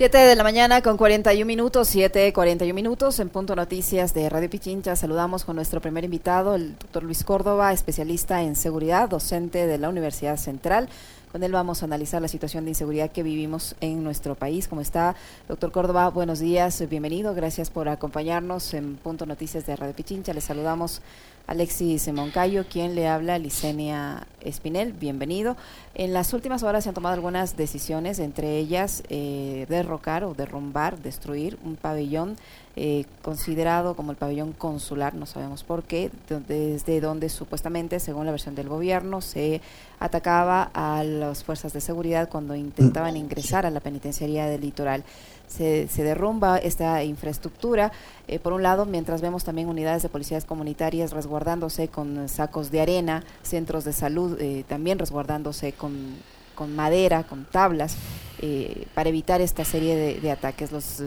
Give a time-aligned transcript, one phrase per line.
[0.00, 4.48] 7 de la mañana con 41 minutos, 7, 41 minutos en Punto Noticias de Radio
[4.48, 4.96] Pichincha.
[4.96, 9.90] Saludamos con nuestro primer invitado, el doctor Luis Córdoba, especialista en seguridad, docente de la
[9.90, 10.88] Universidad Central.
[11.30, 14.66] Con él vamos a analizar la situación de inseguridad que vivimos en nuestro país.
[14.66, 15.14] ¿Cómo está,
[15.46, 16.08] doctor Córdoba?
[16.08, 17.34] Buenos días, bienvenido.
[17.34, 20.34] Gracias por acompañarnos en Punto Noticias de Radio Pichincha.
[20.34, 21.02] Le saludamos
[21.46, 25.56] Alexis Moncayo, quien le habla, Licenia Espinel, bienvenido.
[25.94, 30.98] En las últimas horas se han tomado algunas decisiones, entre ellas eh, derrocar o derrumbar,
[30.98, 32.38] destruir un pabellón
[32.76, 36.10] eh, considerado como el pabellón consular, no sabemos por qué,
[36.48, 39.60] desde donde supuestamente, según la versión del gobierno, se
[39.98, 45.04] atacaba a las fuerzas de seguridad cuando intentaban ingresar a la penitenciaría del litoral
[45.50, 47.92] se, derrumba esta infraestructura.
[48.28, 52.80] Eh, por un lado, mientras vemos también unidades de policías comunitarias resguardándose con sacos de
[52.80, 56.16] arena, centros de salud eh, también resguardándose con,
[56.54, 57.96] con, madera, con tablas,
[58.42, 60.72] eh, para evitar esta serie de, de ataques.
[60.72, 61.00] Los,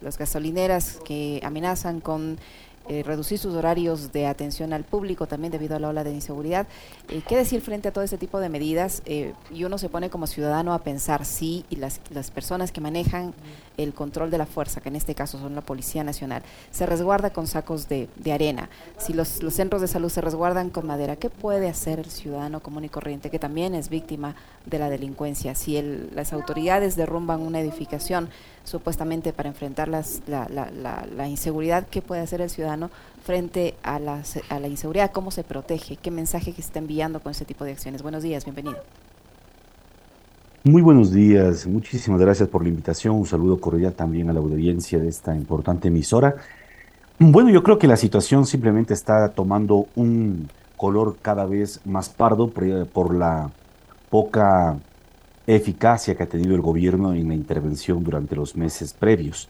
[0.00, 2.38] las gasolineras que amenazan con
[2.88, 6.66] eh, reducir sus horarios de atención al público también debido a la ola de inseguridad.
[7.08, 9.02] Eh, ¿Qué decir frente a todo este tipo de medidas?
[9.04, 12.80] Eh, y uno se pone como ciudadano a pensar si y las, las personas que
[12.80, 13.32] manejan
[13.82, 17.30] el control de la fuerza, que en este caso son la Policía Nacional, se resguarda
[17.30, 21.30] con sacos de, de arena, si los, centros de salud se resguardan con madera, ¿qué
[21.30, 24.34] puede hacer el ciudadano común y corriente que también es víctima
[24.66, 25.54] de la delincuencia?
[25.54, 28.30] Si el, las autoridades derrumban una edificación,
[28.64, 32.90] supuestamente para enfrentar la, inseguridad, ¿qué puede hacer el ciudadano
[33.24, 35.10] frente a la, a la inseguridad?
[35.12, 35.96] ¿Cómo se protege?
[35.96, 38.02] ¿Qué mensaje que está enviando con ese tipo de acciones?
[38.02, 38.78] Buenos días, bienvenido.
[40.62, 44.98] Muy buenos días, muchísimas gracias por la invitación, un saludo cordial también a la audiencia
[44.98, 46.36] de esta importante emisora.
[47.18, 52.50] Bueno, yo creo que la situación simplemente está tomando un color cada vez más pardo
[52.50, 53.50] por, la
[54.10, 54.78] poca
[55.46, 59.48] eficacia que ha tenido el gobierno en la intervención durante los meses previos.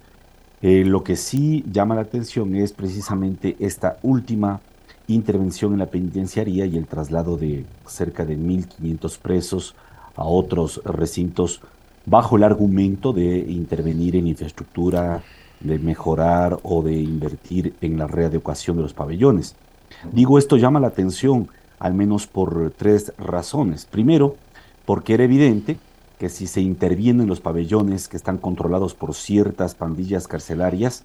[0.63, 4.61] Eh, lo que sí llama la atención es precisamente esta última
[5.09, 9.75] intervención en la penitenciaría y el traslado de cerca de 1.500 presos
[10.21, 11.63] a otros recintos
[12.05, 15.23] bajo el argumento de intervenir en infraestructura,
[15.61, 19.57] de mejorar o de invertir en la readecuación de los pabellones.
[20.13, 21.49] Digo, esto llama la atención
[21.79, 23.87] al menos por tres razones.
[23.87, 24.37] Primero,
[24.85, 25.79] porque era evidente
[26.19, 31.03] que si se interviene en los pabellones que están controlados por ciertas pandillas carcelarias,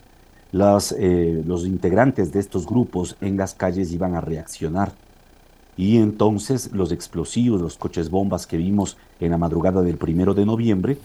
[0.51, 4.91] eh, los integrantes de estos grupos en las calles iban a reaccionar.
[5.77, 10.45] Y entonces los explosivos, los coches bombas que vimos en la madrugada del primero de
[10.45, 10.97] noviembre,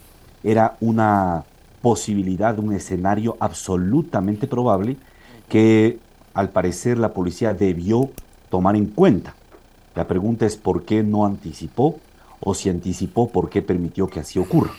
[0.44, 1.44] era una
[1.82, 4.96] posibilidad, un escenario absolutamente probable
[5.48, 5.98] que
[6.34, 8.10] al parecer la policía debió
[8.48, 9.34] tomar en cuenta.
[9.94, 11.98] La pregunta es por qué no anticipó
[12.40, 14.70] o si anticipó por qué permitió que así ocurra.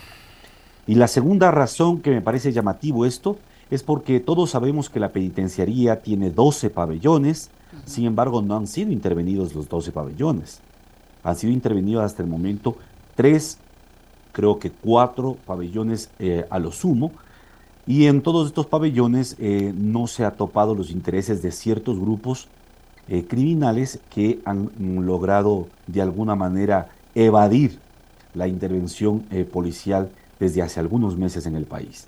[0.86, 3.38] Y la segunda razón que me parece llamativo esto
[3.72, 7.48] es porque todos sabemos que la penitenciaría tiene 12 pabellones,
[7.86, 10.60] sin embargo no han sido intervenidos los 12 pabellones.
[11.24, 12.76] Han sido intervenidos hasta el momento
[13.14, 13.56] tres,
[14.32, 17.12] creo que cuatro pabellones eh, a lo sumo,
[17.86, 22.48] y en todos estos pabellones eh, no se ha topado los intereses de ciertos grupos
[23.08, 27.78] eh, criminales que han logrado de alguna manera evadir
[28.34, 32.06] la intervención policial desde hace algunos meses en el país.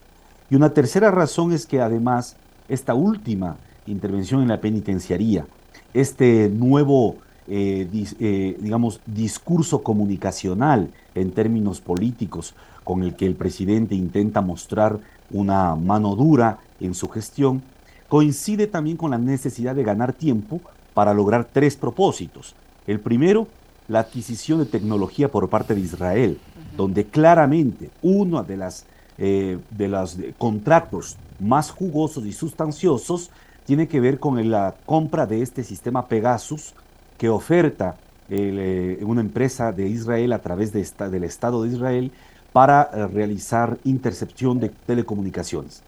[0.55, 2.37] Y una tercera razón es que además
[2.69, 3.57] esta última
[3.89, 5.49] intervención en la penitenciaría,
[5.93, 7.17] este nuevo,
[7.49, 7.89] eh,
[8.21, 12.55] eh, digamos, discurso comunicacional en términos políticos
[12.85, 15.01] con el que el presidente intenta mostrar
[15.33, 17.61] una mano dura en su gestión,
[18.07, 20.61] coincide también con la necesidad de ganar tiempo
[20.95, 22.55] para lograr tres propósitos.
[22.87, 23.49] El primero,
[23.89, 26.39] la adquisición de tecnología por parte de Israel,
[26.77, 28.85] donde claramente uno de los
[29.19, 33.31] eh, de los contratos más jugosos y sustanciosos
[33.65, 36.75] tiene que ver con la compra de este sistema Pegasus
[37.17, 37.97] que oferta
[38.31, 42.13] eh, una empresa de Israel a través del Estado de Israel
[42.53, 45.83] para eh, realizar intercepción de telecomunicaciones.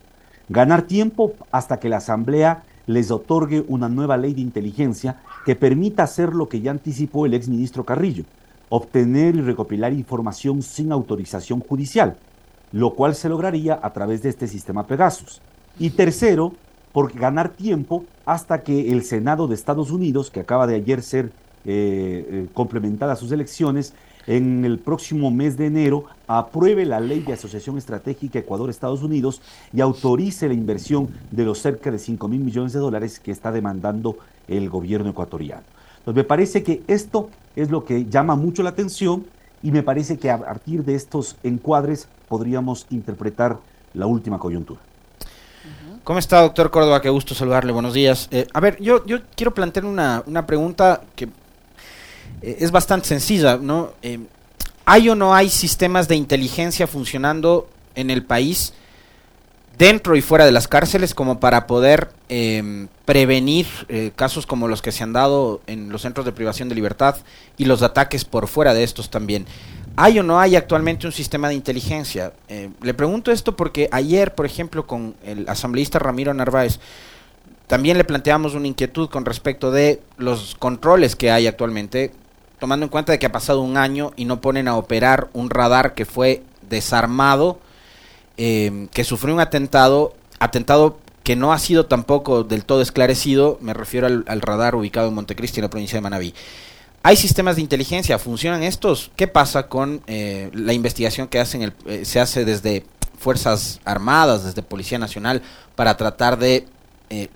[0.49, 6.05] Ganar tiempo hasta que la Asamblea les otorgue una nueva ley de inteligencia que permita
[6.05, 8.25] hacer lo que ya anticipó el exministro Carrillo,
[8.69, 12.17] obtener y recopilar información sin autorización judicial,
[12.73, 15.41] lo cual se lograría a través de este sistema Pegasus.
[15.79, 16.53] Y tercero,
[16.93, 21.27] por ganar tiempo hasta que el Senado de Estados Unidos, que acaba de ayer ser
[21.65, 23.95] eh, eh, complementada sus elecciones,
[24.27, 29.41] en el próximo mes de enero apruebe la ley de asociación estratégica Ecuador-Estados Unidos
[29.73, 33.53] y autorice la inversión de los cerca de 5 mil millones de dólares que está
[33.53, 34.19] demandando
[34.49, 35.63] el gobierno ecuatoriano.
[35.99, 39.25] Entonces me parece que esto es lo que llama mucho la atención
[39.67, 43.59] y me parece que a partir de estos encuadres podríamos interpretar
[43.95, 44.81] la última coyuntura.
[46.05, 47.03] ¿Cómo está, doctor Córdoba?
[47.03, 47.73] Qué gusto saludarle.
[47.73, 48.29] Buenos días.
[48.31, 51.25] Eh, a ver, yo, yo quiero plantear una, una pregunta que
[52.43, 53.91] eh, es bastante sencilla, ¿no?
[54.03, 54.21] Eh,
[54.85, 58.73] ¿Hay o no hay sistemas de inteligencia funcionando en el país
[59.77, 62.13] dentro y fuera de las cárceles como para poder
[63.07, 63.67] prevenir
[64.17, 67.17] casos como los que se han dado en los centros de privación de libertad
[67.57, 69.47] y los ataques por fuera de estos también?
[69.99, 72.35] ¿Hay o no hay actualmente un sistema de inteligencia?
[72.49, 76.81] Eh, le pregunto esto porque ayer, por ejemplo, con el asambleísta Ramiro Narváez,
[77.67, 82.13] también le planteamos una inquietud con respecto de los controles que hay actualmente,
[82.61, 85.49] tomando en cuenta de que ha pasado un año y no ponen a operar un
[85.49, 87.59] radar que fue desarmado,
[88.37, 93.75] eh, que sufrió un atentado, atentado que no ha sido tampoco del todo esclarecido, me
[93.75, 96.33] refiero al, radar ubicado en Montecristi, en la provincia de Manabí.
[97.03, 99.11] Hay sistemas de inteligencia, ¿funcionan estos?
[99.17, 102.87] ¿Qué pasa con eh, la investigación que hacen eh, se hace desde
[103.19, 105.43] Fuerzas Armadas, desde Policía Nacional,
[105.75, 106.69] para tratar de,
[107.11, 107.27] eh,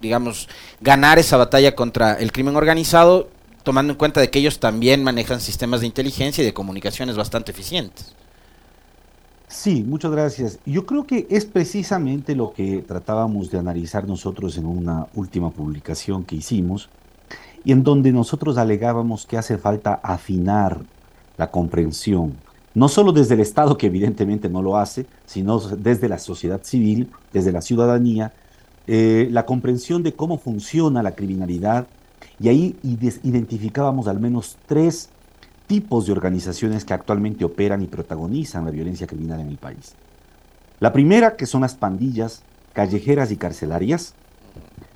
[0.00, 0.48] digamos,
[0.80, 3.28] ganar esa batalla contra el crimen organizado,
[3.64, 7.52] tomando en cuenta de que ellos también manejan sistemas de inteligencia y de comunicaciones bastante
[7.52, 8.14] eficientes?
[9.48, 10.58] Sí, muchas gracias.
[10.66, 16.24] Yo creo que es precisamente lo que tratábamos de analizar nosotros en una última publicación
[16.24, 16.88] que hicimos,
[17.64, 20.80] y en donde nosotros alegábamos que hace falta afinar
[21.36, 22.34] la comprensión,
[22.74, 27.10] no solo desde el Estado, que evidentemente no lo hace, sino desde la sociedad civil,
[27.32, 28.32] desde la ciudadanía,
[28.86, 31.86] eh, la comprensión de cómo funciona la criminalidad,
[32.38, 35.08] y ahí identificábamos al menos tres
[35.66, 39.94] tipos de organizaciones que actualmente operan y protagonizan la violencia criminal en el país.
[40.80, 42.42] La primera, que son las pandillas
[42.76, 44.12] callejeras y carcelarias.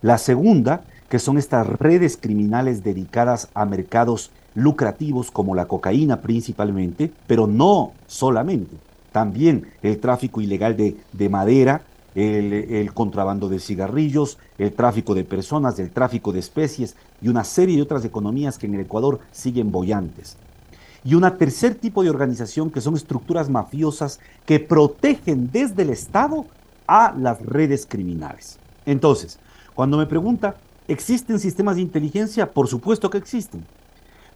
[0.02, 7.10] La segunda, que son estas redes criminales dedicadas a mercados lucrativos como la cocaína principalmente,
[7.26, 8.76] pero no solamente,
[9.12, 11.80] también el tráfico ilegal de, madera,
[12.14, 17.44] el, el, contrabando de cigarrillos, el tráfico de personas, el tráfico de especies y una
[17.44, 20.36] serie de otras economías que en el Ecuador siguen bollantes.
[21.04, 26.46] Y un tercer tipo de organización que son estructuras mafiosas que protegen desde el Estado
[26.86, 28.58] a las redes criminales.
[28.84, 29.38] Entonces,
[29.74, 30.56] cuando me pregunta
[30.90, 32.50] ¿Existen sistemas de inteligencia?
[32.50, 33.64] Por supuesto que existen.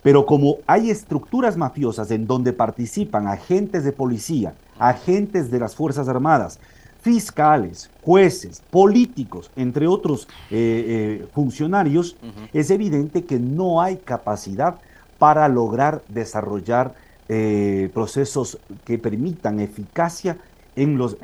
[0.04, 6.06] Pero como hay estructuras mafiosas en donde participan agentes de policía, agentes de las Fuerzas
[6.06, 6.60] Armadas,
[7.00, 12.16] fiscales, jueces, políticos, entre otros eh, eh, funcionarios,
[12.52, 14.76] es evidente que no hay capacidad
[15.18, 16.94] para lograr desarrollar
[17.28, 20.38] eh, procesos que permitan eficacia
[20.76, 21.16] en los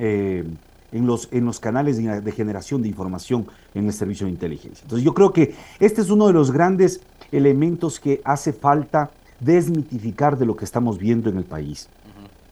[0.92, 4.82] en los, en los canales de, generación de información en el servicio de inteligencia.
[4.82, 7.00] Entonces yo creo que este es uno de los grandes
[7.32, 11.88] elementos que hace falta desmitificar de lo que estamos viendo en el país.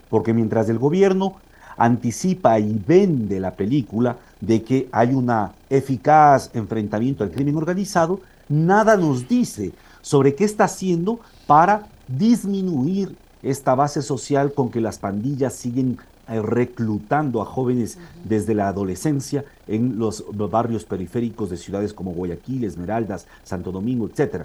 [0.09, 1.37] Porque mientras el gobierno
[1.77, 5.31] anticipa y vende la película de que hay un
[5.69, 13.75] eficaz enfrentamiento al crimen organizado, nada nos dice sobre qué está haciendo para disminuir esta
[13.75, 15.99] base social con que las pandillas siguen
[16.29, 22.65] eh, reclutando a jóvenes desde la adolescencia en los barrios periféricos de ciudades como Guayaquil,
[22.65, 24.45] Esmeraldas, Santo Domingo, etc.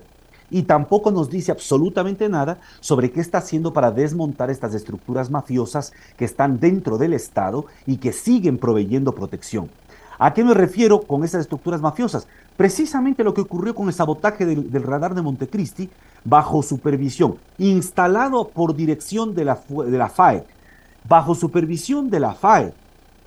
[0.50, 5.94] Y tampoco nos dice absolutamente nada sobre qué está haciendo para desmontar estas estructuras mafiosas
[6.16, 9.70] que están dentro del Estado y que siguen proveyendo protección.
[10.20, 12.28] ¿A qué me refiero con esas estructuras mafiosas?
[12.58, 15.90] Precisamente lo que ocurrió con el sabotaje del, radar de Montecristi
[16.24, 20.46] bajo supervisión, instalado por dirección de la, de la FAE,
[21.08, 22.74] bajo supervisión de la FAE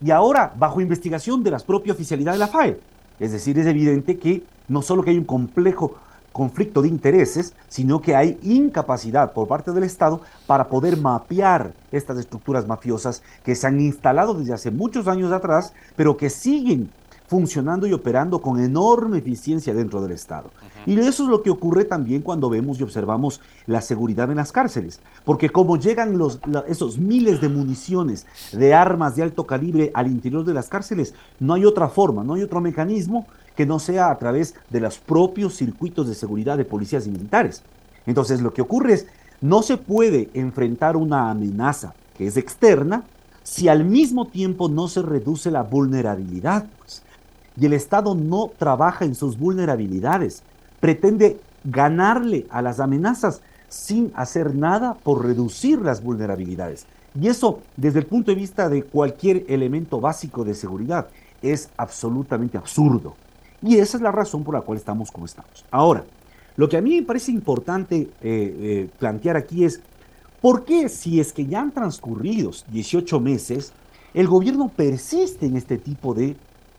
[0.00, 2.78] y ahora bajo investigación de la propia oficialidad de la FAE.
[3.18, 5.97] Es decir, es evidente que no solo que hay un complejo
[6.37, 12.18] conflicto de intereses, sino que hay incapacidad por parte del Estado para poder mapear estas
[12.18, 16.90] estructuras mafiosas que se han instalado desde hace muchos años atrás, pero que siguen
[17.28, 20.50] funcionando y operando con enorme eficiencia dentro del Estado.
[20.87, 24.52] Y eso es lo que ocurre también cuando vemos y observamos la seguridad en las
[24.52, 30.06] cárceles, porque como llegan los, esos miles de municiones, de armas de alto calibre al
[30.06, 34.11] interior de las cárceles, no hay otra forma, no hay otro mecanismo que no sea
[34.11, 37.62] a través de los propios circuitos de seguridad de policías y militares.
[38.06, 39.06] Entonces lo que ocurre es,
[39.40, 43.04] no se puede enfrentar una amenaza que es externa
[43.42, 46.66] si al mismo tiempo no se reduce la vulnerabilidad.
[46.78, 47.02] Pues
[47.57, 50.43] y el Estado no trabaja en sus vulnerabilidades.
[50.81, 56.87] Pretende ganarle a las amenazas sin hacer nada por reducir las vulnerabilidades.
[57.21, 61.09] Y eso, desde el punto de vista de cualquier elemento básico de seguridad,
[61.43, 63.15] es absolutamente absurdo.
[63.63, 65.65] Y esa es la razón por la cual estamos como estamos.
[65.71, 66.05] Ahora,
[66.57, 69.81] lo que a mí me parece importante eh, eh, plantear aquí es,
[70.41, 73.73] ¿por qué si es que ya han transcurrido 18 meses,
[74.15, 76.37] el gobierno persiste en este tipo de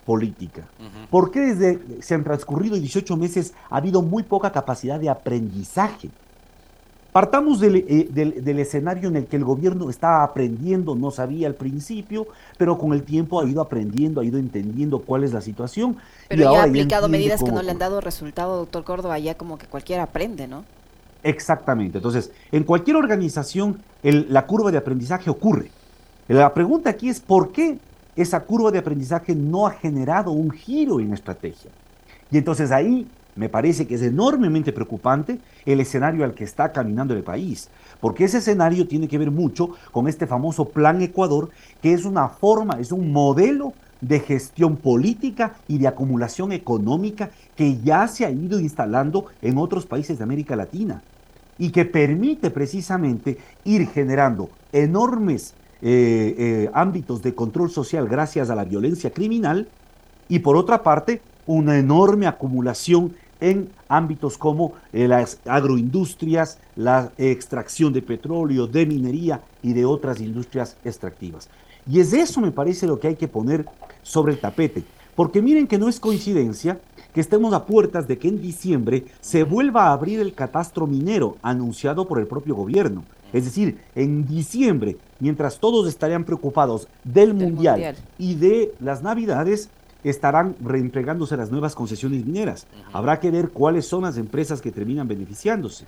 [0.08, 0.64] política.
[1.12, 6.10] ¿Por qué desde se han transcurrido 18 meses ha habido muy poca capacidad de aprendizaje?
[7.12, 12.28] Partamos eh, del, escenario en el que el gobierno estaba aprendiendo, no sabía al principio,
[12.58, 15.98] pero con el tiempo ha ido aprendiendo, ha ido entendiendo cuál es la situación.
[16.30, 19.58] Pero ya ha aplicado medidas que no le han dado resultado, doctor Córdoba, ya como
[19.58, 20.64] que cualquiera aprende, ¿no?
[21.24, 21.98] Exactamente.
[21.98, 25.72] Entonces, en cualquier organización la curva de aprendizaje ocurre.
[26.30, 27.80] La pregunta aquí es por qué
[28.18, 31.72] esa curva de aprendizaje no ha generado un giro en estrategia.
[32.30, 37.14] Y entonces ahí me parece que es enormemente preocupante el escenario al que está caminando
[37.14, 37.70] el país,
[38.02, 42.28] porque ese escenario tiene que ver mucho con este famoso Plan Ecuador, que es una
[42.30, 48.32] forma, es un modelo de gestión política y de acumulación económica que ya se ha
[48.32, 51.04] ido instalando en otros países de América Latina
[51.58, 58.56] y que permite precisamente ir generando enormes eh, eh, ámbitos de control social gracias a
[58.56, 59.68] la violencia criminal
[60.28, 67.94] y por otra parte una enorme acumulación en ámbitos como eh, las agroindustrias, la extracción
[67.94, 71.50] de petróleo, de minería y de otras industrias extractivas.
[71.90, 73.66] Y es eso, me parece, lo que hay que poner
[74.02, 74.84] sobre el tapete.
[75.16, 76.80] Porque miren que no es coincidencia
[77.14, 81.38] que estemos a puertas de que en diciembre se vuelva a abrir el catastro minero
[81.42, 83.04] anunciado por el propio gobierno.
[83.34, 89.70] Es decir, en diciembre, mientras todos estarían preocupados del, mundial, y de las navidades,
[90.04, 92.68] estarán reentregándose las nuevas concesiones mineras.
[92.94, 95.86] Habrá que ver cuáles son las empresas que terminan beneficiándose.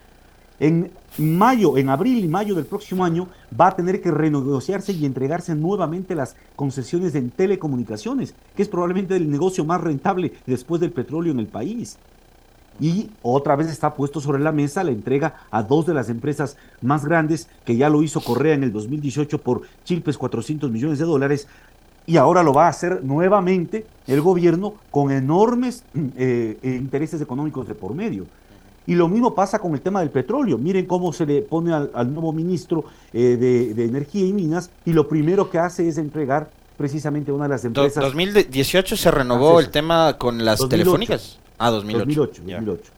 [0.59, 3.29] En mayo, en abril y mayo del próximo año
[3.59, 9.15] va a tener que renegociarse y entregarse nuevamente las concesiones en telecomunicaciones, que es probablemente
[9.15, 11.97] el negocio más rentable después del petróleo en el país.
[12.79, 16.57] Y otra vez está puesto sobre la mesa la entrega a dos de las empresas
[16.81, 21.05] más grandes, que ya lo hizo Correa en el 2018 por chilpes 400 millones de
[21.05, 21.47] dólares,
[22.05, 27.67] y ahora lo va a hacer nuevamente el gobierno con enormes eh, eh, intereses económicos
[27.67, 28.25] de por medio.
[28.87, 30.57] Y lo mismo pasa con el tema del petróleo.
[30.57, 35.07] Miren cómo se le pone al, nuevo ministro eh, de, Energía y Minas y lo
[35.07, 38.03] primero que hace es entregar precisamente una de las empresas.
[38.03, 41.37] 2018 se renovó el tema con las telefónicas.
[41.59, 42.41] Ah, 2008.
[42.45, 42.91] 2008,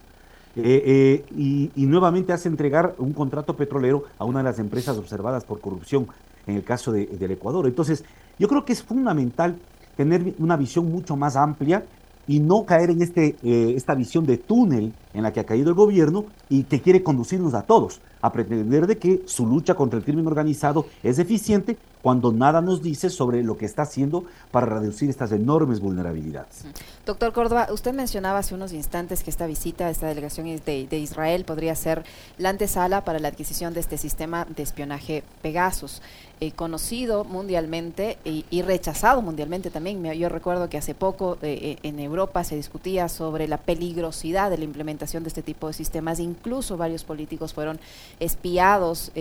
[1.35, 6.07] y, nuevamente hace entregar un contrato petrolero a una de las empresas observadas por corrupción
[6.47, 7.67] en el caso del Ecuador.
[7.67, 8.03] Entonces,
[8.39, 9.57] yo creo que es fundamental
[9.95, 11.85] tener una visión mucho más amplia
[12.27, 15.69] y no caer en este, eh, esta visión de túnel en la que ha caído
[15.69, 19.97] el gobierno y que quiere conducirnos a todos a pretender de que su lucha contra
[19.97, 24.65] el crimen organizado es eficiente cuando nada nos dice sobre lo que está haciendo para
[24.65, 26.65] reducir estas enormes vulnerabilidades.
[27.05, 31.75] Doctor Córdoba, usted mencionaba hace unos instantes que esta visita, esta delegación de, Israel podría
[31.75, 32.03] ser
[32.37, 36.01] la antesala para la adquisición de este sistema de espionaje Pegasus,
[36.39, 40.03] eh, conocido mundialmente y, rechazado mundialmente también.
[40.13, 44.57] Yo recuerdo que hace poco eh, eh, en Europa se discutía sobre la peligrosidad de
[44.57, 47.79] la implementación de este tipo de sistemas, incluso varios políticos fueron
[48.19, 49.11] espiados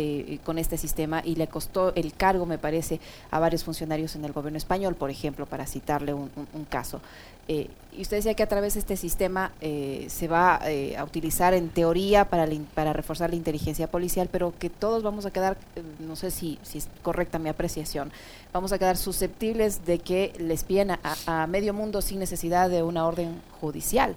[0.44, 3.00] con este sistema y le costó el cargo, me parece, parece,
[3.32, 6.30] a varios funcionarios en el gobierno español, por ejemplo, para citarle un,
[6.68, 7.00] caso.
[7.48, 7.66] Eh,
[7.98, 11.52] y usted decía que a través de este sistema eh, se va eh, a utilizar
[11.52, 12.46] en teoría para,
[12.92, 15.56] reforzar la inteligencia policial, pero que todos vamos a quedar,
[15.98, 18.12] no sé si, si es correcta mi apreciación,
[18.52, 22.84] vamos a quedar susceptibles de que le espíen a, a medio mundo sin necesidad de
[22.84, 24.14] una orden judicial.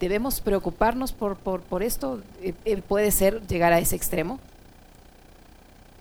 [0.00, 2.22] ¿Debemos preocuparnos por, por, por esto?
[2.88, 4.40] ¿Puede ser llegar a ese extremo?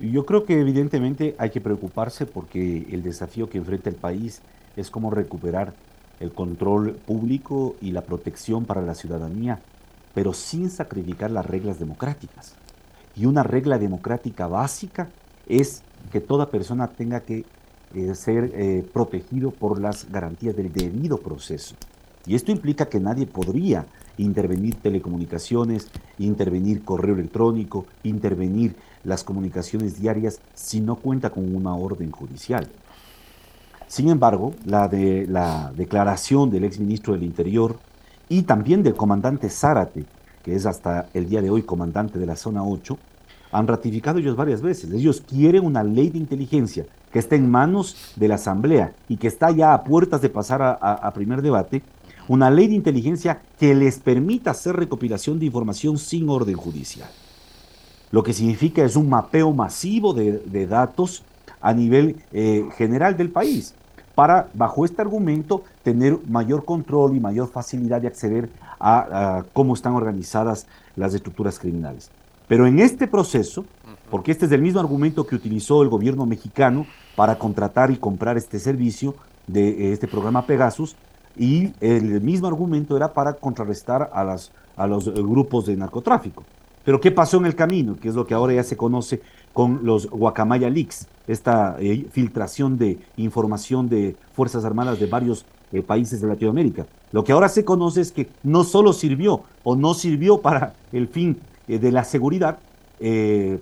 [0.01, 4.41] Yo creo que evidentemente hay que preocuparse porque el desafío que enfrenta el país
[4.75, 5.74] es cómo recuperar
[6.20, 9.60] el control público y la protección para la ciudadanía,
[10.15, 12.55] pero sin sacrificar las reglas democráticas.
[13.15, 15.10] Y una regla democrática básica
[15.48, 17.46] es que toda persona tenga que
[17.93, 21.75] eh, ser eh, protegido por las garantías del debido proceso.
[22.25, 23.86] Y esto implica que nadie podría
[24.22, 32.12] intervenir telecomunicaciones, intervenir correo electrónico, intervenir las comunicaciones diarias si no cuenta con una orden
[32.12, 32.68] judicial.
[33.88, 37.78] Sin embargo, la, de, la declaración del exministro del Interior
[38.30, 40.06] y también del comandante Zárate,
[40.44, 42.98] que es hasta el día de hoy comandante de la zona 8,
[43.51, 44.92] han ratificado ellos varias veces.
[44.94, 49.28] Ellos quieren una ley de inteligencia que esté en manos de la Asamblea y que
[49.28, 51.84] está ya a puertas de pasar a primer debate,
[52.28, 57.10] una ley de inteligencia que les permita hacer recopilación de información sin orden judicial.
[58.12, 61.24] Lo que significa es un mapeo masivo de, datos
[61.62, 63.74] a nivel eh, general del país
[64.16, 68.50] para, bajo este argumento, tener mayor control y mayor facilidad de acceder
[68.80, 72.12] a, cómo están organizadas las estructuras criminales.
[72.48, 73.66] Pero en este proceso,
[74.10, 76.86] porque este es el mismo argumento que utilizó el gobierno mexicano
[77.16, 79.16] para contratar y comprar este servicio
[79.48, 80.96] de eh, este programa Pegasus,
[81.38, 86.44] y el mismo argumento era para contrarrestar a, las, a los grupos de narcotráfico.
[86.84, 87.96] Pero ¿qué pasó en el camino?
[88.00, 89.22] Que es lo que ahora ya se conoce
[89.54, 95.82] con los Guacamaya Leaks, esta eh, filtración de información de Fuerzas Armadas de varios eh,
[95.82, 96.88] países de Latinoamérica.
[97.12, 101.08] Lo que ahora se conoce es que no solo sirvió o no sirvió para el
[101.08, 102.60] fin eh, de la seguridad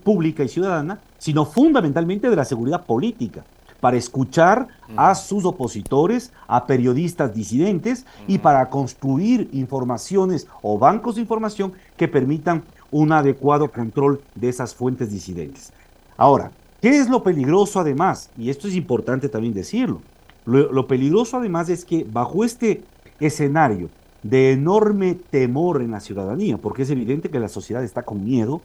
[0.03, 3.45] pública y ciudadana, sino fundamentalmente de la seguridad política
[3.79, 4.67] para escuchar
[4.97, 12.07] a sus opositores, a periodistas disidentes y para construir informaciones o bancos de información que
[12.07, 15.71] permitan un adecuado control de esas fuentes disidentes.
[16.17, 18.29] Ahora, ¿qué es lo peligroso además?
[18.37, 20.01] Y esto es importante también decirlo.
[20.45, 22.83] Lo, peligroso además es que bajo este
[23.19, 23.89] escenario
[24.23, 28.61] de enorme temor en la ciudadanía, porque es evidente que la sociedad está con miedo,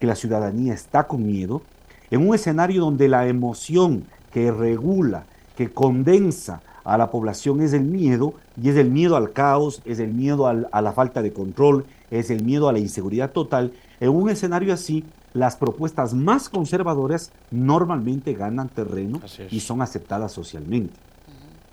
[0.00, 1.62] que la ciudadanía está con miedo,
[2.10, 5.24] en un escenario donde la emoción que regula,
[5.56, 9.98] que condensa a la población es el miedo, y es el miedo al caos, es
[9.98, 13.72] el miedo a la falta de control, es el miedo a la inseguridad total.
[14.00, 15.04] En un escenario así,
[15.34, 19.20] las propuestas más conservadoras normalmente ganan terreno
[19.50, 20.94] y son aceptadas socialmente.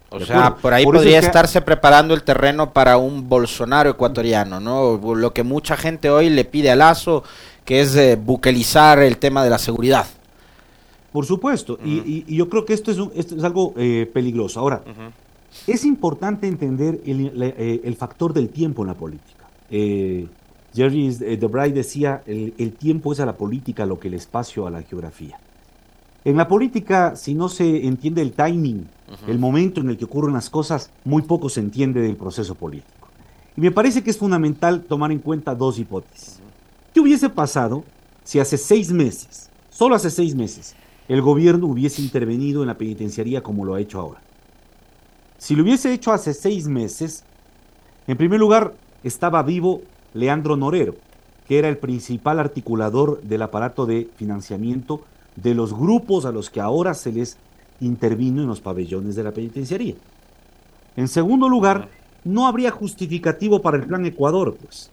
[0.09, 5.00] O sea, por ahí podría estarse preparando el terreno para un Bolsonaro ecuatoriano, ¿no?
[5.15, 7.24] Lo que mucha gente hoy le pide a Lazo,
[7.65, 10.05] que es eh, buquelizar el tema de la seguridad.
[11.15, 14.60] Por supuesto, y, yo creo que esto es, esto es algo eh, peligroso.
[14.60, 14.84] Ahora,
[15.65, 19.48] es importante entender el, eh, el, factor del tiempo en la política.
[19.72, 20.27] Eh,
[20.74, 24.69] Jerry Debray decía, el, el, tiempo es a la política lo que el espacio a
[24.69, 25.39] la geografía.
[26.25, 28.86] En la política, si no se entiende el timing,
[29.25, 33.07] el momento en el que ocurren las cosas, muy poco se entiende del proceso político.
[33.55, 36.42] Y me parece que es fundamental tomar en cuenta dos hipótesis.
[36.94, 37.85] ¿Qué hubiese pasado
[38.25, 40.75] si hace seis meses, solo hace seis meses,
[41.07, 44.22] el gobierno hubiese intervenido en la penitenciaría como lo ha hecho ahora.
[45.37, 47.24] Si lo hubiese hecho hace seis meses,
[48.07, 49.81] en primer lugar estaba vivo
[50.13, 50.96] Leandro Norero,
[51.48, 55.01] que era el principal articulador del aparato de financiamiento
[55.35, 57.37] de los grupos a los que ahora se les
[57.81, 59.96] intervino en los pabellones de la penitenciaría.
[60.96, 61.89] En segundo lugar,
[62.24, 64.89] no habría justificativo para el plan Ecuador, pues,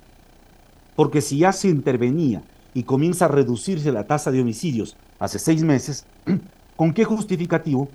[0.96, 2.42] porque si ya se intervenía
[2.74, 6.04] y comienza a reducirse la tasa de homicidios hace seis meses,
[6.76, 7.88] ¿con qué justificativo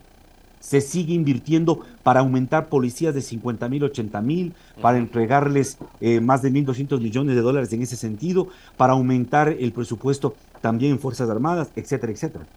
[0.62, 6.42] se sigue invirtiendo para aumentar policías de 50 mil, 80 mil, para entregarles eh, más
[6.42, 11.30] de 1.200 millones de dólares en ese sentido, para aumentar el presupuesto también en Fuerzas
[11.30, 12.48] Armadas, etcétera, etcétera?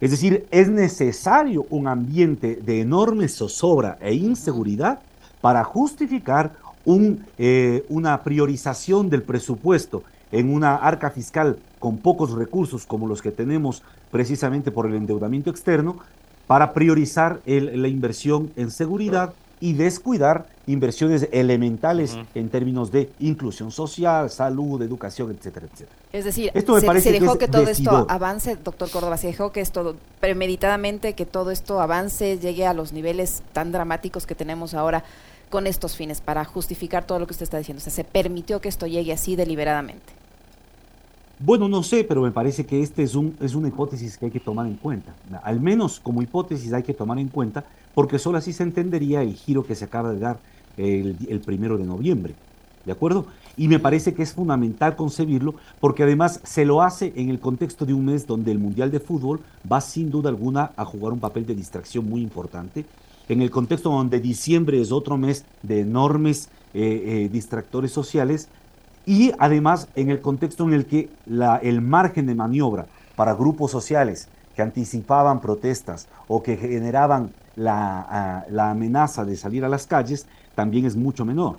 [0.00, 5.00] Es decir, es necesario un ambiente de enorme zozobra e inseguridad
[5.42, 12.86] para justificar un, eh, una priorización del presupuesto en una arca fiscal con pocos recursos
[12.86, 15.98] como los que tenemos precisamente por el endeudamiento externo,
[16.46, 24.30] para priorizar la inversión en seguridad y descuidar inversiones elementales en términos de inclusión social,
[24.30, 25.96] salud, educación, etcétera, etcétera.
[26.12, 29.52] Es decir, Esto me se, parece dejó que, todo esto avance, doctor Córdoba, se dejó
[29.52, 34.74] que esto premeditadamente, que todo esto avance, llegue a los niveles tan dramáticos que tenemos
[34.74, 35.04] ahora
[35.50, 37.80] con estos fines, para justificar todo lo que usted está diciendo.
[37.80, 40.19] O sea, se permitió que esto llegue así deliberadamente.
[41.42, 44.30] Bueno, no sé, pero me parece que este es, un, es una hipótesis que hay
[44.30, 45.14] que tomar en cuenta.
[45.42, 49.32] Al menos como hipótesis hay que tomar en cuenta, porque solo así se entendería el
[49.32, 50.38] giro que se acaba de dar
[50.76, 52.34] el, el primero de noviembre.
[52.84, 53.24] ¿De acuerdo?
[53.56, 57.86] Y me parece que es fundamental concebirlo porque además se lo hace en el contexto
[57.86, 61.20] de un mes donde el Mundial de Fútbol va sin duda alguna a jugar un
[61.20, 62.84] papel de distracción muy importante,
[63.30, 68.48] en el contexto donde diciembre es otro mes de enormes eh, eh, distractores sociales
[69.06, 72.86] y además en el contexto en el que la, el margen de maniobra
[73.16, 79.64] para grupos sociales que anticipaban protestas o que generaban la, ah, la amenaza de salir
[79.64, 81.58] a las calles también es mucho menor.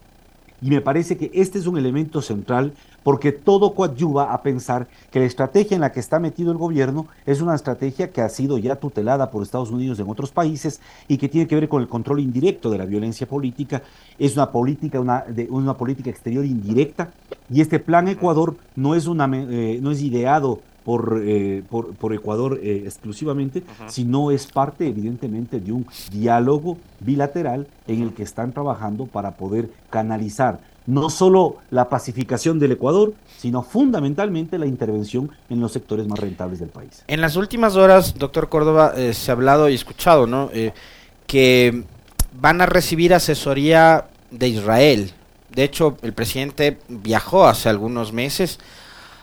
[0.61, 2.73] Y me parece que este es un elemento central
[3.03, 7.07] porque todo coadyuva a pensar que la estrategia en la que está metido el gobierno
[7.25, 11.17] es una estrategia que ha sido ya tutelada por Estados Unidos en otros países y
[11.17, 13.81] que tiene que ver con el control indirecto de la violencia política.
[14.19, 17.11] Es una política, una, de, una política exterior indirecta
[17.49, 22.13] y este plan Ecuador no es, una, eh, no es ideado por, eh, por, por,
[22.13, 28.51] Ecuador eh, exclusivamente, sino es parte evidentemente de un diálogo bilateral en el que están
[28.51, 35.59] trabajando para poder canalizar no solo la pacificación del Ecuador, sino fundamentalmente la intervención en
[35.59, 37.03] los sectores más rentables del país.
[37.07, 40.49] En las últimas horas, doctor Córdoba, eh, se ha hablado y escuchado, ¿no?
[40.53, 40.73] Eh,
[41.27, 41.83] que
[42.39, 45.11] van a recibir asesoría de Israel.
[45.49, 48.59] De hecho, el presidente viajó hace algunos meses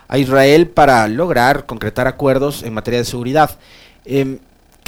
[0.09, 3.59] a Israel para lograr concretar acuerdos en materia de seguridad.
[4.05, 4.39] Em,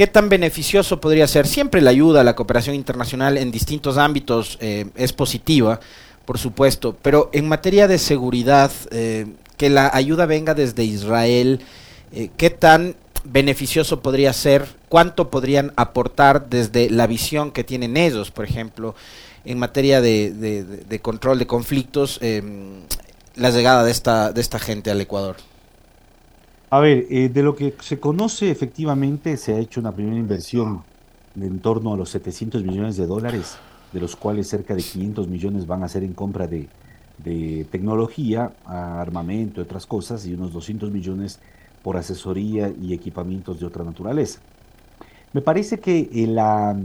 [0.01, 1.47] ¿Qué tan beneficioso podría ser?
[1.47, 5.79] Siempre la ayuda, la cooperación internacional en distintos ámbitos eh, es positiva,
[6.25, 9.27] por supuesto, pero en materia de seguridad, eh,
[9.59, 11.61] que la ayuda venga desde Israel,
[12.13, 14.67] eh, ¿qué tan beneficioso podría ser?
[14.89, 18.95] ¿Cuánto podrían aportar desde la visión que tienen ellos, por ejemplo,
[19.45, 22.85] en materia de, control de conflictos, em,
[23.41, 25.37] la llegada de esta, de esta gente al Ecuador?
[26.69, 30.85] A ver, eh, de lo que se conoce efectivamente se ha hecho una primera inversión
[31.35, 33.57] de en torno a los 700 millones de dólares,
[33.93, 36.69] de los cuales cerca de 500 millones van a ser en compra de,
[37.71, 41.39] tecnología, armamento, y otras cosas, y unos 200 millones
[41.83, 44.41] por asesoría y equipamientos de otra naturaleza.
[45.33, 46.77] Me parece que eh, la,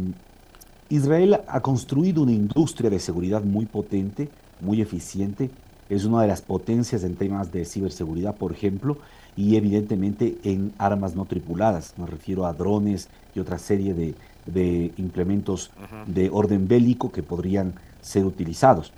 [0.90, 4.30] Israel ha construido una industria de seguridad muy potente,
[4.62, 5.50] muy eficiente,
[5.90, 8.98] es una de las potencias en temas de ciberseguridad, por ejemplo,
[9.36, 11.94] y evidentemente en armas no tripuladas.
[11.98, 14.16] Me refiero a drones y otra serie de,
[14.98, 15.72] implementos
[16.08, 18.94] de orden bélico que podrían ser utilizados.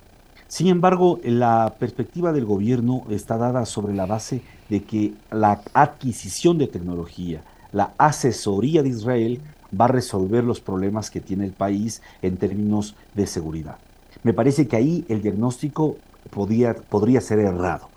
[0.46, 6.56] Sin embargo, la perspectiva del gobierno está dada sobre la base de que la adquisición
[6.56, 9.40] de tecnología, la asesoría de Israel
[9.78, 13.76] va a resolver los problemas que tiene el país en términos de seguridad.
[14.22, 15.96] Me parece que ahí el diagnóstico
[16.30, 17.88] podría, podría ser errado.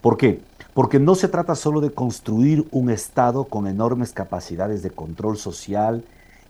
[0.00, 0.40] ¿Por qué?
[0.74, 6.04] Porque no se trata solo de construir un Estado con enormes capacidades de control social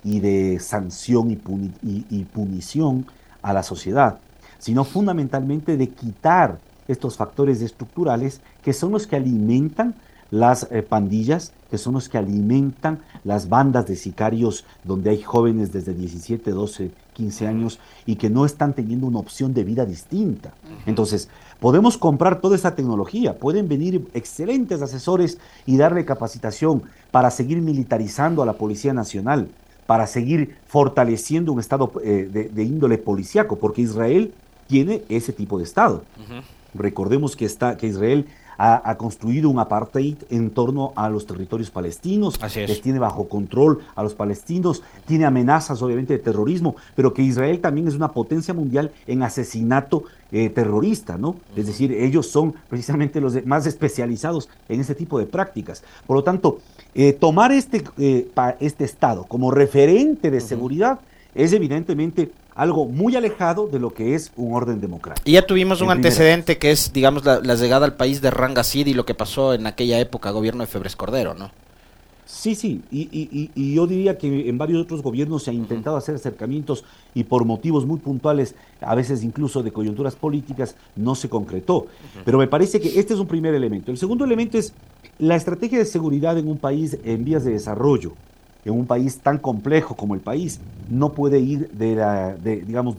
[0.05, 3.07] y de sanción y, punición
[3.43, 4.19] a la sociedad,
[4.59, 9.95] sino fundamentalmente de quitar estos factores estructurales que son los que alimentan
[10.31, 15.73] las eh, pandillas, que son los que alimentan las bandas de sicarios donde hay jóvenes
[15.73, 20.55] desde 17, 12, 15 años y que no están teniendo una opción de vida distinta.
[20.87, 21.29] Entonces,
[21.61, 28.43] podemos comprar toda esa tecnología, pueden venir excelentes asesores y darle capacitación para seguir militarizando
[28.43, 29.49] a la Policía Nacional,
[29.87, 34.33] para seguir fortaleciendo un Estado eh, de, índole policíaco, porque Israel
[34.67, 36.05] tiene ese tipo de Estado.
[36.75, 38.27] Recordemos que, está, que Israel
[38.59, 44.03] ha, construido un apartheid en torno a los territorios palestinos, les tiene bajo control a
[44.03, 48.91] los palestinos, tiene amenazas obviamente de terrorismo, pero que Israel también es una potencia mundial
[49.07, 51.37] en asesinato eh, terrorista, ¿no?
[51.57, 55.85] Es decir, ellos son precisamente los más especializados en este tipo de prácticas.
[56.07, 56.59] Por lo tanto,
[56.95, 60.99] eh, tomar este, eh, este Estado como referente de seguridad
[61.35, 65.31] es evidentemente algo muy alejado de lo que es un orden democrático.
[65.31, 68.95] Y ya tuvimos un antecedente que es, digamos, la, llegada al país de Rangasid y
[68.95, 71.53] lo que pasó en aquella época, gobierno de Febres Cordero, ¿no?
[72.27, 76.85] Sí, sí, y, yo diría que en varios otros gobiernos se ha intentado hacer acercamientos
[77.15, 81.87] y por motivos muy puntuales, a veces incluso de coyunturas políticas, no se concretó.
[82.25, 83.93] Pero me parece que este es un primer elemento.
[83.93, 84.75] El segundo elemento es
[85.21, 88.15] la estrategia de seguridad en un país en vías de desarrollo
[88.69, 92.97] en un país tan complejo como el país no puede ir de, la, de digamos,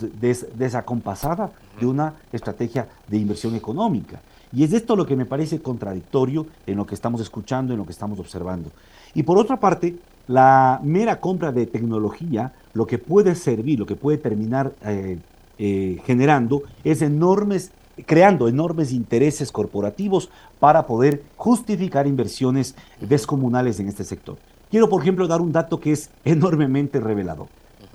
[0.58, 4.22] desacompasada de una estrategia de inversión económica.
[4.52, 7.86] Y es esto lo que me parece contradictorio en lo que estamos escuchando, en lo
[7.86, 8.72] que estamos observando.
[9.14, 9.96] Y por otra parte,
[10.28, 15.20] la mera compra de tecnología, lo que puede servir, lo que puede terminar eh,
[15.60, 17.72] eh, generando, es enormes,
[18.08, 20.30] creando enormes intereses corporativos
[20.60, 24.38] para poder justificar inversiones descomunales en este sector.
[24.70, 27.48] Quiero, por ejemplo, dar un dato que es enormemente revelador.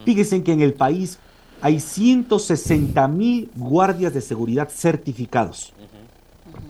[0.05, 1.19] Fíjense que en el país
[1.61, 5.73] hay 160 mil guardias de seguridad certificados.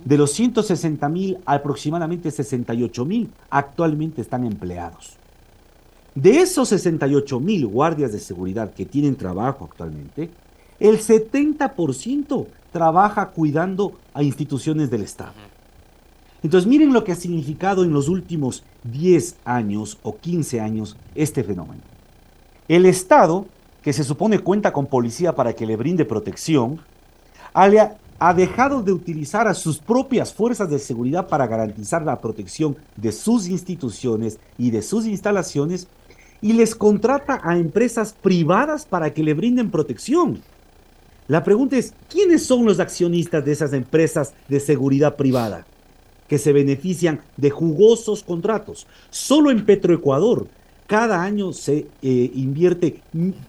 [0.05, 5.17] De los 160 mil, aproximadamente 68 mil actualmente están empleados.
[6.14, 10.31] De esos 68 mil guardias de seguridad que tienen trabajo actualmente,
[10.79, 15.33] el 70% trabaja cuidando a instituciones del Estado.
[16.44, 21.42] Entonces miren lo que ha significado en los últimos 10 años o 15 años este
[21.42, 21.80] fenómeno.
[22.68, 23.46] El Estado,
[23.83, 26.83] que se supone cuenta con policía para que le brinde protección,
[27.54, 33.12] ha dejado de utilizar a sus propias fuerzas de seguridad para garantizar la protección de
[33.12, 35.88] sus instituciones y de sus instalaciones
[36.42, 40.42] y les contrata a empresas privadas para que le brinden protección.
[41.26, 45.64] La pregunta es, ¿quiénes son los accionistas de esas empresas de seguridad privada?
[46.28, 48.87] Que se benefician de jugosos contratos.
[49.10, 50.46] Solo en Petroecuador
[50.87, 53.00] cada año se eh, invierte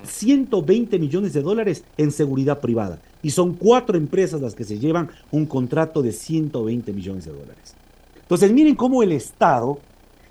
[0.03, 5.09] 120 millones de dólares en seguridad privada y son cuatro empresas las que se llevan
[5.31, 7.75] un contrato de 120 millones de dólares.
[8.21, 9.79] Entonces miren cómo el Estado,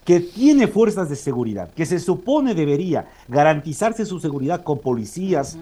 [0.04, 5.58] que tiene fuerzas de seguridad, que se supone debería garantizarse su seguridad con policías,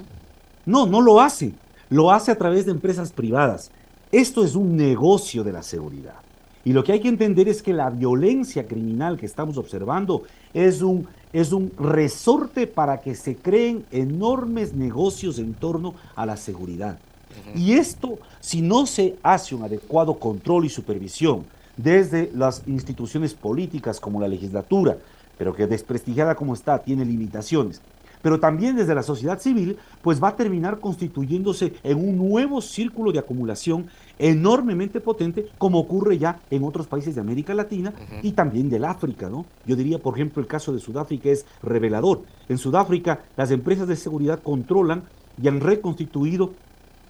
[0.64, 1.54] no, no lo hace,
[1.90, 3.70] lo hace a través de empresas privadas.
[4.12, 6.16] Esto es un negocio de la seguridad.
[6.64, 10.22] Y lo que hay que entender es que la violencia criminal que estamos observando
[10.55, 16.37] es un, es un resorte para que se creen enormes negocios en torno a la
[16.37, 16.98] seguridad.
[17.55, 21.44] Y esto, si no se hace un adecuado control y supervisión
[21.77, 24.98] desde las instituciones políticas como la legislatura,
[25.38, 27.81] pero que desprestigiada como está, tiene limitaciones,
[28.22, 33.12] pero también desde la sociedad civil, pues va a terminar constituyéndose en un nuevo círculo
[33.12, 38.68] de acumulación enormemente potente, como ocurre ya en otros países de América Latina y también
[38.68, 39.46] del África, ¿no?
[39.66, 42.22] Yo diría, por ejemplo, el caso de Sudáfrica es revelador.
[42.48, 45.05] En Sudáfrica, las empresas de seguridad controlan
[45.40, 46.53] y han reconstituido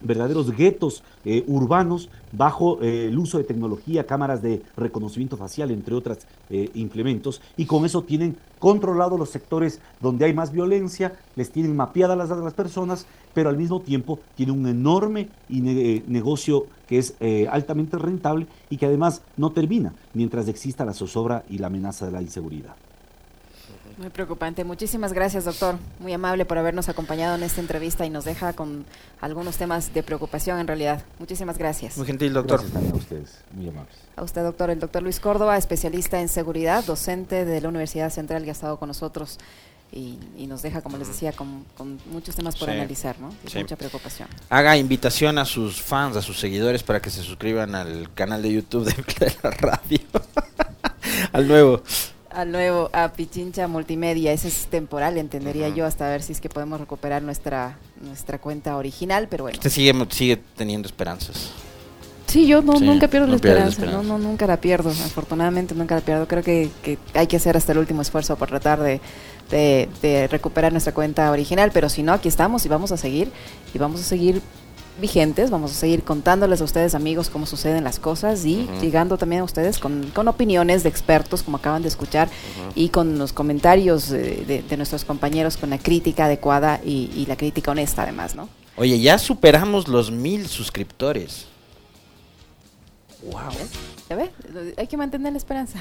[0.02, 5.94] verdaderos guetos eh, urbanos bajo eh, el uso de tecnología, cámaras de reconocimiento facial, entre
[5.94, 6.18] otros
[6.50, 11.76] eh, implementos, y con eso tienen controlados los sectores donde hay más violencia, les tienen
[11.76, 17.14] mapeadas las, las personas, pero al mismo tiempo tienen un enorme negocio que es
[17.50, 22.12] altamente rentable y que además no termina mientras exista la zozobra y la amenaza de
[22.12, 22.76] la inseguridad.
[23.98, 24.64] Muy preocupante.
[24.64, 25.78] Muchísimas gracias, doctor.
[25.98, 28.84] Muy amable por habernos acompañado en esta entrevista y nos deja con
[29.20, 31.04] algunos temas de preocupación en realidad.
[31.18, 31.96] Muchísimas gracias.
[31.96, 32.62] Muy gentil, doctor.
[32.70, 33.38] Gracias a ustedes.
[33.52, 33.94] Muy amables.
[34.16, 34.70] A usted, doctor.
[34.70, 38.78] El doctor Luis Córdoba, especialista en seguridad, docente de la Universidad Central que ha estado
[38.78, 39.38] con nosotros
[39.92, 41.66] y, nos deja, como les decía, con,
[42.10, 43.30] muchos temas por analizar, ¿no?
[43.54, 44.28] Mucha preocupación.
[44.48, 48.52] Haga invitación a sus fans, a sus seguidores para que se suscriban al canal de
[48.52, 50.00] YouTube de la radio.
[51.32, 51.82] al nuevo
[52.34, 54.32] al nuevo, a Pichincha Multimedia.
[54.32, 58.76] Ese es temporal, entendería yo, hasta ver si es que podemos recuperar nuestra nuestra cuenta
[58.76, 59.56] original, pero bueno.
[59.56, 61.50] Usted sigue, sigue teniendo esperanzas.
[62.26, 66.00] Sí, yo no, nunca pierdo la esperanza, no, no, nunca la pierdo, afortunadamente nunca la
[66.00, 66.26] pierdo.
[66.26, 69.00] Creo que, que hay que hacer hasta el último esfuerzo por tratar de,
[69.50, 73.30] de, de recuperar nuestra cuenta original, pero si no, aquí estamos y vamos a seguir,
[73.74, 74.40] y vamos a seguir
[75.00, 75.50] vigentes.
[75.50, 79.44] Vamos a seguir contándoles a ustedes, amigos, cómo suceden las cosas y llegando también a
[79.44, 82.28] ustedes con, con, opiniones de expertos, como acaban de escuchar,
[82.74, 88.02] y con los comentarios de, nuestros compañeros, con la crítica adecuada y, la crítica honesta,
[88.02, 88.48] además, ¿no?
[88.76, 91.46] Oye, ya superamos los mil suscriptores.
[93.22, 93.52] ¡Wow!
[94.10, 94.30] ¿Ya ve?
[94.76, 95.78] Hay que mantener la esperanza.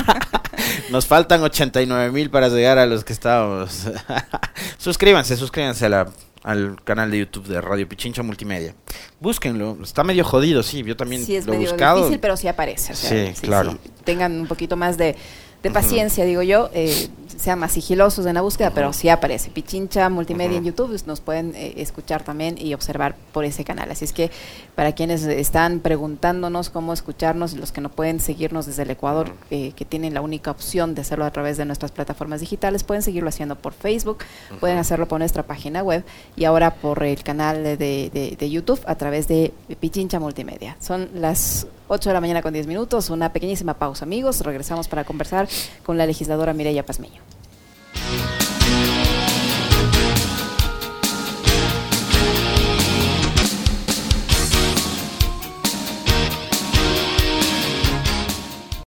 [0.90, 3.84] Nos faltan 89 mil para llegar a los que estábamos.
[4.78, 6.08] suscríbanse, suscríbanse a la
[6.42, 8.74] al canal de YouTube de Radio Pichincha Multimedia.
[9.20, 11.98] Búsquenlo, está medio jodido, sí, yo también sí, es lo he buscado.
[11.98, 12.94] difícil, pero sí aparece.
[12.94, 13.78] sí, claro.
[14.04, 15.16] tengan un poquito más de,
[15.62, 19.50] de paciencia, digo yo, eh, sean más sigilosos en la búsqueda, pero sí aparece.
[19.50, 23.90] Pichincha Multimedia en YouTube, pues, nos pueden eh, escuchar también y observar por ese canal.
[23.90, 24.30] Así es que
[24.74, 29.72] para quienes están preguntándonos cómo escucharnos, los que no pueden seguirnos desde el Ecuador, eh,
[29.74, 33.28] que tienen la única opción de hacerlo a través de nuestras plataformas digitales, pueden seguirlo
[33.28, 34.18] haciendo por Facebook,
[34.60, 36.04] pueden hacerlo por nuestra página web
[36.36, 40.76] y ahora por el canal de, de, de YouTube a través de Pichincha Multimedia.
[40.80, 44.40] Son las 8 de la mañana con 10 minutos, una pequeñísima pausa, amigos.
[44.40, 45.48] Regresamos para conversar
[45.84, 47.22] con la legisladora Mireya Pazmiño.